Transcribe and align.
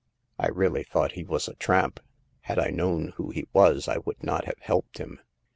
*' 0.23 0.39
I 0.39 0.47
really 0.47 0.83
thought 0.83 1.11
he 1.11 1.23
was 1.23 1.47
a 1.47 1.53
tramp; 1.53 1.99
had 2.39 2.57
I 2.57 2.71
known 2.71 3.09
who 3.17 3.29
he 3.29 3.47
was 3.53 3.87
I 3.87 3.99
would 3.99 4.23
not 4.23 4.45
have 4.45 4.57
helped 4.59 4.97
him. 4.97 5.19